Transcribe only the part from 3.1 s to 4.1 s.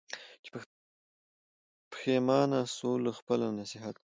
خپله نصیحته